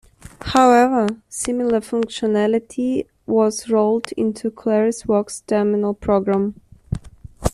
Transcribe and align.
However, 0.55 1.21
similar 1.29 1.79
functionality 1.79 3.05
was 3.27 3.69
rolled 3.69 4.11
into 4.17 4.49
ClarisWorks' 4.49 5.45
terminal 5.45 5.93
program. 5.93 6.55